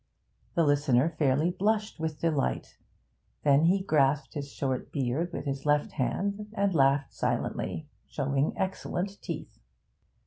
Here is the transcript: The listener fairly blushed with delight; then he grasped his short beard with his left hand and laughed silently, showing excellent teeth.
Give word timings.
The 0.55 0.63
listener 0.65 1.11
fairly 1.19 1.51
blushed 1.51 1.99
with 1.99 2.19
delight; 2.19 2.79
then 3.43 3.65
he 3.65 3.83
grasped 3.83 4.33
his 4.33 4.51
short 4.51 4.91
beard 4.91 5.31
with 5.31 5.45
his 5.45 5.63
left 5.63 5.91
hand 5.91 6.47
and 6.55 6.73
laughed 6.73 7.13
silently, 7.13 7.87
showing 8.07 8.57
excellent 8.57 9.21
teeth. 9.21 9.59